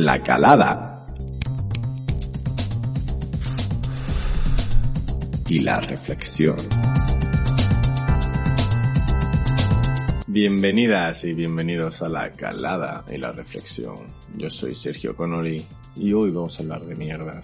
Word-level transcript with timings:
La 0.00 0.22
calada. 0.22 1.04
Y 5.48 5.58
la 5.58 5.80
reflexión. 5.80 6.56
Bienvenidas 10.28 11.24
y 11.24 11.32
bienvenidos 11.34 12.00
a 12.02 12.08
la 12.08 12.30
calada 12.30 13.04
y 13.10 13.18
la 13.18 13.32
reflexión. 13.32 13.96
Yo 14.36 14.48
soy 14.48 14.76
Sergio 14.76 15.16
Connolly 15.16 15.66
y 15.96 16.12
hoy 16.12 16.30
vamos 16.30 16.60
a 16.60 16.62
hablar 16.62 16.84
de 16.84 16.94
mierda. 16.94 17.42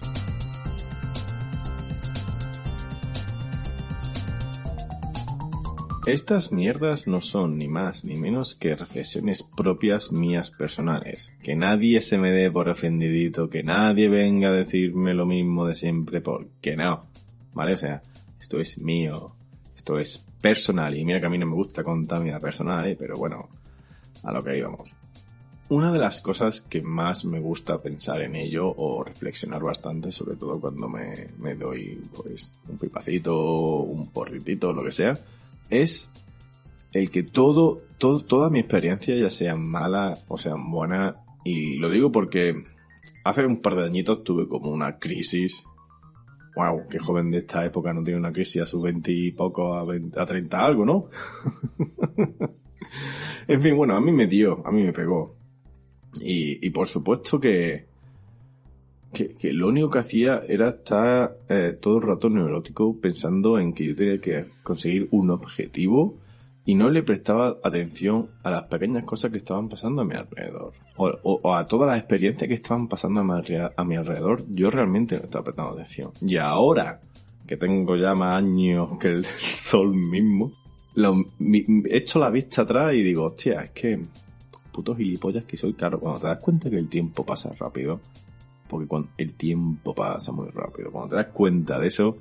Estas 6.05 6.51
mierdas 6.51 7.07
no 7.07 7.19
son 7.19 7.57
ni 7.57 7.67
más 7.67 8.05
ni 8.05 8.15
menos 8.15 8.53
que 8.53 8.75
reflexiones 8.75 9.41
propias 9.41 10.11
mías 10.11 10.51
personales. 10.51 11.31
Que 11.41 11.55
nadie 11.55 11.99
se 11.99 12.19
me 12.19 12.31
dé 12.31 12.51
por 12.51 12.69
ofendidito, 12.69 13.49
que 13.49 13.63
nadie 13.63 14.07
venga 14.07 14.49
a 14.49 14.53
decirme 14.53 15.15
lo 15.15 15.25
mismo 15.25 15.65
de 15.65 15.73
siempre, 15.73 16.21
porque 16.21 16.75
no. 16.75 17.05
¿Vale? 17.53 17.73
O 17.73 17.77
sea, 17.77 18.03
esto 18.39 18.59
es 18.59 18.77
mío, 18.77 19.33
esto 19.75 19.97
es 19.97 20.23
personal, 20.39 20.95
y 20.95 21.03
mira 21.03 21.19
que 21.19 21.25
a 21.25 21.29
mí 21.29 21.39
no 21.39 21.47
me 21.47 21.55
gusta 21.55 21.81
contar 21.81 22.19
mi 22.19 22.25
vida 22.25 22.39
personal, 22.39 22.85
¿eh? 22.85 22.95
pero 22.99 23.17
bueno, 23.17 23.49
a 24.21 24.31
lo 24.31 24.43
que 24.43 24.59
íbamos. 24.59 24.93
Una 25.69 25.91
de 25.91 25.97
las 25.97 26.21
cosas 26.21 26.61
que 26.61 26.83
más 26.83 27.25
me 27.25 27.39
gusta 27.39 27.81
pensar 27.81 28.21
en 28.21 28.35
ello 28.35 28.67
o 28.67 29.03
reflexionar 29.03 29.63
bastante, 29.63 30.11
sobre 30.11 30.35
todo 30.35 30.61
cuando 30.61 30.87
me, 30.87 31.29
me 31.39 31.55
doy 31.55 31.99
pues 32.15 32.59
un 32.69 32.77
pipacito, 32.77 33.35
un 33.79 34.11
porritito, 34.11 34.71
lo 34.71 34.83
que 34.83 34.91
sea, 34.91 35.17
es 35.69 36.11
el 36.93 37.09
que 37.09 37.23
todo, 37.23 37.81
todo, 37.97 38.23
toda 38.23 38.49
mi 38.49 38.59
experiencia, 38.59 39.15
ya 39.15 39.29
sea 39.29 39.55
mala 39.55 40.17
o 40.27 40.37
sea 40.37 40.55
buena, 40.55 41.17
y 41.43 41.77
lo 41.77 41.89
digo 41.89 42.11
porque 42.11 42.63
hace 43.23 43.45
un 43.45 43.61
par 43.61 43.75
de 43.75 43.85
añitos 43.85 44.23
tuve 44.23 44.47
como 44.47 44.71
una 44.71 44.97
crisis. 44.97 45.63
Wow, 46.55 46.83
qué 46.89 46.99
joven 46.99 47.31
de 47.31 47.39
esta 47.39 47.65
época 47.65 47.93
no 47.93 48.01
tiene 48.01 48.19
una 48.19 48.31
crisis 48.31 48.61
a 48.61 48.65
sus 48.65 48.81
20 48.81 49.11
y 49.11 49.31
poco, 49.31 49.73
a, 49.73 49.83
20, 49.83 50.19
a 50.19 50.25
30 50.25 50.65
algo, 50.65 50.85
¿no? 50.85 51.09
en 53.47 53.61
fin, 53.61 53.75
bueno, 53.75 53.95
a 53.95 54.01
mí 54.01 54.11
me 54.13 54.25
dio, 54.25 54.65
a 54.65 54.71
mí 54.71 54.83
me 54.83 54.93
pegó. 54.93 55.35
Y, 56.21 56.65
y 56.65 56.69
por 56.69 56.87
supuesto 56.87 57.39
que, 57.39 57.87
que, 59.15 59.53
lo 59.53 59.67
único 59.67 59.89
que 59.89 59.99
hacía 59.99 60.41
era 60.47 60.69
estar 60.69 61.37
eh, 61.49 61.77
todo 61.81 61.97
el 61.97 62.03
rato 62.03 62.29
neurótico 62.29 62.99
pensando 62.99 63.57
en 63.57 63.73
que 63.73 63.85
yo 63.87 63.95
tenía 63.95 64.19
que 64.19 64.45
conseguir 64.63 65.07
un 65.11 65.31
objetivo 65.31 66.17
y 66.65 66.75
no 66.75 66.89
le 66.89 67.03
prestaba 67.03 67.57
atención 67.63 68.29
a 68.43 68.49
las 68.49 68.63
pequeñas 68.63 69.03
cosas 69.03 69.31
que 69.31 69.37
estaban 69.37 69.69
pasando 69.69 70.01
a 70.01 70.05
mi 70.05 70.15
alrededor. 70.15 70.73
O, 70.97 71.53
a 71.53 71.67
todas 71.67 71.87
las 71.87 71.99
experiencias 71.99 72.47
que 72.47 72.55
estaban 72.55 72.87
pasando 72.87 73.21
a 73.21 73.83
mi, 73.83 73.95
alrededor, 73.95 74.43
yo 74.49 74.69
realmente 74.69 75.15
no 75.15 75.23
estaba 75.23 75.43
prestando 75.43 75.73
atención. 75.73 76.11
Y 76.21 76.37
ahora 76.37 76.99
que 77.45 77.57
tengo 77.57 77.95
ya 77.95 78.15
más 78.15 78.39
años 78.39 78.97
que 78.99 79.09
el 79.09 79.25
sol 79.39 79.93
mismo, 79.93 80.51
lo, 80.95 81.15
echo 81.85 82.19
la 82.19 82.29
vista 82.29 82.63
atrás 82.63 82.95
y 82.95 83.03
digo, 83.03 83.25
hostia, 83.25 83.61
es 83.61 83.71
que 83.71 83.99
putos 84.71 84.97
gilipollas 84.97 85.45
que 85.45 85.57
soy, 85.57 85.73
claro, 85.73 85.99
cuando 85.99 86.19
te 86.19 86.27
das 86.27 86.39
cuenta 86.39 86.69
que 86.69 86.77
el 86.77 86.89
tiempo 86.89 87.25
pasa 87.25 87.51
rápido, 87.59 87.99
porque 88.67 88.87
cuando 88.87 89.09
el 89.17 89.33
tiempo 89.33 89.93
pasa 89.93 90.31
muy 90.31 90.49
rápido. 90.49 90.91
Cuando 90.91 91.11
te 91.11 91.15
das 91.15 91.33
cuenta 91.33 91.79
de 91.79 91.87
eso, 91.87 92.17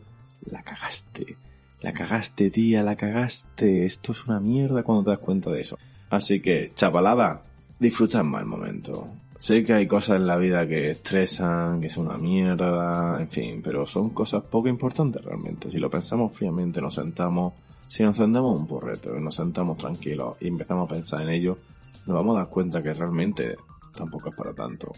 la 0.50 0.62
cagaste. 0.62 1.36
La 1.80 1.92
cagaste, 1.92 2.50
tía, 2.50 2.82
la 2.82 2.96
cagaste. 2.96 3.84
Esto 3.84 4.12
es 4.12 4.26
una 4.26 4.40
mierda 4.40 4.82
cuando 4.82 5.04
te 5.04 5.10
das 5.10 5.18
cuenta 5.18 5.50
de 5.50 5.60
eso. 5.60 5.78
Así 6.10 6.40
que, 6.40 6.72
chapalada, 6.74 7.42
disfruta 7.78 8.22
más 8.22 8.42
el 8.42 8.48
momento. 8.48 9.08
Sé 9.36 9.64
que 9.64 9.74
hay 9.74 9.86
cosas 9.86 10.16
en 10.16 10.26
la 10.26 10.36
vida 10.36 10.66
que 10.66 10.90
estresan, 10.90 11.80
que 11.80 11.90
son 11.90 12.06
una 12.06 12.16
mierda, 12.16 13.20
en 13.20 13.28
fin, 13.28 13.60
pero 13.62 13.84
son 13.84 14.10
cosas 14.10 14.42
poco 14.44 14.68
importantes 14.68 15.22
realmente. 15.24 15.70
Si 15.70 15.78
lo 15.78 15.90
pensamos 15.90 16.32
fríamente, 16.32 16.80
nos 16.80 16.94
sentamos, 16.94 17.52
si 17.88 18.02
nos 18.04 18.16
sentamos 18.16 18.58
un 18.58 18.66
porreto, 18.66 19.12
nos 19.18 19.34
sentamos 19.34 19.76
tranquilos 19.76 20.36
y 20.40 20.48
empezamos 20.48 20.88
a 20.88 20.94
pensar 20.94 21.22
en 21.22 21.30
ello, 21.30 21.58
nos 22.06 22.16
vamos 22.16 22.36
a 22.36 22.40
dar 22.40 22.48
cuenta 22.48 22.82
que 22.82 22.94
realmente 22.94 23.56
tampoco 23.94 24.30
es 24.30 24.36
para 24.36 24.54
tanto 24.54 24.92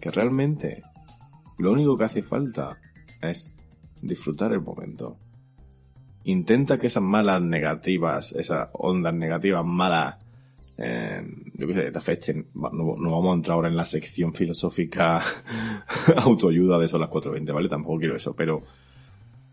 que 0.00 0.10
realmente 0.10 0.82
lo 1.58 1.72
único 1.72 1.96
que 1.96 2.04
hace 2.04 2.22
falta 2.22 2.78
es 3.20 3.52
disfrutar 4.00 4.52
el 4.52 4.60
momento. 4.60 5.18
Intenta 6.24 6.78
que 6.78 6.88
esas 6.88 7.02
malas 7.02 7.42
negativas, 7.42 8.32
esas 8.32 8.68
ondas 8.72 9.14
negativas 9.14 9.64
malas, 9.64 10.16
eh, 10.76 11.22
yo 11.54 11.66
qué 11.66 11.74
sé, 11.74 11.90
te 11.90 11.98
afecten. 11.98 12.46
No, 12.54 12.70
no, 12.96 13.10
vamos 13.10 13.32
a 13.32 13.34
entrar 13.34 13.54
ahora 13.56 13.68
en 13.68 13.76
la 13.76 13.86
sección 13.86 14.32
filosófica 14.32 15.20
autoayuda 16.16 16.78
de 16.78 16.86
eso 16.86 16.98
las 16.98 17.10
4.20, 17.10 17.52
¿vale? 17.52 17.68
Tampoco 17.68 17.98
quiero 17.98 18.16
eso, 18.16 18.34
pero 18.34 18.62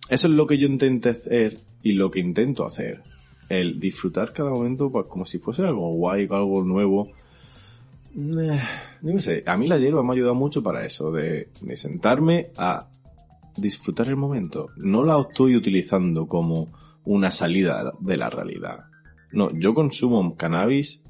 eso 0.09 0.27
es 0.27 0.33
lo 0.33 0.45
que 0.45 0.57
yo 0.57 0.67
intento 0.67 1.09
hacer 1.09 1.57
y 1.81 1.93
lo 1.93 2.11
que 2.11 2.19
intento 2.19 2.65
hacer. 2.65 3.01
El 3.49 3.79
disfrutar 3.79 4.33
cada 4.33 4.51
momento 4.51 4.91
pues, 4.91 5.05
como 5.07 5.25
si 5.25 5.39
fuese 5.39 5.63
algo 5.63 5.93
guay, 5.93 6.27
algo 6.29 6.63
nuevo, 6.63 7.11
eh, 8.17 8.61
no 9.01 9.19
sé, 9.19 9.43
a 9.45 9.57
mí 9.57 9.67
la 9.67 9.77
hierba 9.77 10.01
me 10.01 10.09
ha 10.09 10.13
ayudado 10.13 10.35
mucho 10.35 10.63
para 10.63 10.85
eso, 10.85 11.11
de, 11.11 11.49
sentarme 11.75 12.47
a 12.57 12.87
disfrutar 13.57 14.07
el 14.07 14.15
momento. 14.15 14.69
No 14.77 15.03
la 15.03 15.19
estoy 15.19 15.55
utilizando 15.55 16.27
como 16.27 16.69
una 17.03 17.31
salida 17.31 17.91
de 17.99 18.17
la 18.17 18.29
realidad. 18.29 18.85
No, 19.31 19.51
yo 19.51 19.73
consumo 19.73 20.35
cannabis 20.35 21.01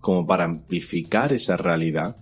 como 0.00 0.26
para 0.26 0.44
amplificar 0.44 1.32
esa 1.32 1.56
realidad 1.56 2.16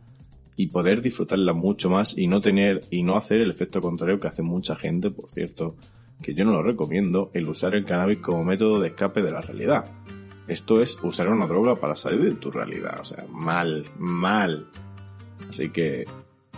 y 0.57 0.67
poder 0.69 1.03
disfrutarla 1.03 1.53
mucho 1.53 1.89
más 1.89 2.17
y 2.17 2.27
no 2.27 2.41
tener 2.41 2.83
y 2.91 3.03
no 3.03 3.17
hacer 3.17 3.41
el 3.41 3.51
efecto 3.51 3.81
contrario 3.81 4.21
que 4.21 4.29
hace 4.29 4.43
mucha 4.43 4.77
gente, 4.77 5.11
por 5.11 5.31
cierto, 5.31 5.77
que 6.21 6.35
yo 6.35 6.45
no 6.45 6.53
lo 6.53 6.63
recomiendo, 6.63 7.31
el 7.33 7.49
usar 7.49 7.75
el 7.75 7.85
cannabis 7.85 8.19
como 8.19 8.45
método 8.45 8.81
de 8.81 8.89
escape 8.89 9.23
de 9.23 9.31
la 9.31 9.41
realidad. 9.41 9.87
Esto 10.49 10.83
es 10.83 10.99
usar 11.03 11.29
una 11.29 11.47
droga 11.47 11.77
para 11.77 11.97
salir 11.97 12.23
de 12.23 12.33
tu 12.33 12.51
realidad. 12.51 13.01
O 13.01 13.05
sea, 13.05 13.25
mal, 13.31 13.85
mal. 13.99 14.67
Así 15.49 15.71
que 15.71 16.05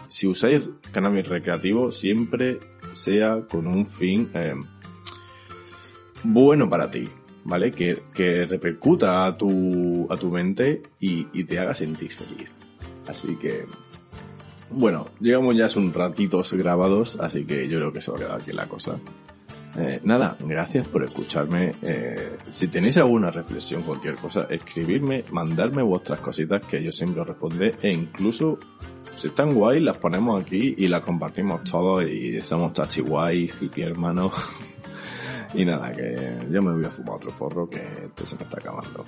si 0.08 0.26
usáis 0.26 0.62
cannabis 0.92 1.28
recreativo, 1.28 1.90
siempre 1.90 2.60
sea 2.92 3.42
con 3.48 3.66
un 3.66 3.84
fin 3.86 4.30
eh, 4.34 4.54
bueno 6.22 6.68
para 6.68 6.90
ti, 6.90 7.08
¿vale? 7.44 7.72
Que, 7.72 8.02
que 8.12 8.46
repercuta 8.46 9.26
a 9.26 9.36
tu, 9.36 10.06
a 10.10 10.16
tu 10.16 10.30
mente 10.30 10.82
y, 11.00 11.26
y, 11.32 11.44
te 11.44 11.58
haga 11.58 11.74
sentir 11.74 12.12
feliz. 12.12 12.50
Así 13.08 13.36
que, 13.36 13.66
bueno, 14.70 15.06
llegamos 15.20 15.56
ya 15.56 15.66
a 15.66 15.78
un 15.78 15.92
ratitos 15.92 16.52
grabados, 16.54 17.18
así 17.20 17.44
que 17.44 17.68
yo 17.68 17.78
creo 17.78 17.92
que 17.92 18.00
se 18.00 18.10
va 18.10 18.16
a 18.16 18.20
quedar 18.20 18.40
aquí 18.40 18.52
la 18.52 18.66
cosa. 18.66 18.98
Eh, 19.76 20.00
nada, 20.04 20.36
gracias 20.40 20.86
por 20.86 21.04
escucharme. 21.04 21.72
Eh, 21.82 22.36
si 22.50 22.68
tenéis 22.68 22.96
alguna 22.98 23.30
reflexión, 23.30 23.82
cualquier 23.82 24.16
cosa, 24.16 24.46
escribirme, 24.48 25.24
mandarme 25.32 25.82
vuestras 25.82 26.20
cositas 26.20 26.64
que 26.64 26.82
yo 26.82 26.92
siempre 26.92 27.22
os 27.22 27.28
e 27.82 27.90
incluso 27.90 28.58
si 29.16 29.28
están 29.28 29.54
guay 29.54 29.80
las 29.80 29.96
ponemos 29.98 30.42
aquí 30.42 30.74
y 30.76 30.88
las 30.88 31.02
compartimos 31.02 31.64
todos 31.64 32.04
y 32.08 32.36
estamos 32.36 32.72
tachi 32.72 33.00
guay, 33.00 33.50
hippie 33.60 33.84
hermano. 33.84 34.30
y 35.54 35.64
nada, 35.64 35.94
que 35.94 36.38
yo 36.50 36.62
me 36.62 36.72
voy 36.72 36.84
a 36.84 36.90
fumar 36.90 37.16
otro 37.16 37.32
porro 37.36 37.66
que 37.66 37.82
este 38.04 38.26
se 38.26 38.36
me 38.36 38.42
está 38.42 38.58
acabando. 38.58 39.04